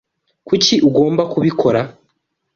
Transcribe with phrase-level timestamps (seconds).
[0.47, 1.81] Kuki ugomba kubikora?